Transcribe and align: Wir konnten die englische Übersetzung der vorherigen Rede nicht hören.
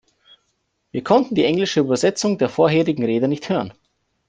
Wir 0.91 1.03
konnten 1.03 1.35
die 1.35 1.45
englische 1.45 1.81
Übersetzung 1.81 2.39
der 2.39 2.49
vorherigen 2.49 3.05
Rede 3.05 3.27
nicht 3.27 3.47
hören. 3.49 3.71